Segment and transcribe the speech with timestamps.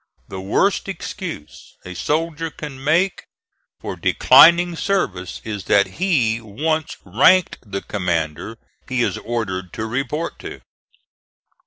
[0.29, 3.25] The worst excuse a soldier can make
[3.79, 8.57] for declining service is that he once ranked the commander
[8.89, 10.61] he is ordered to report to.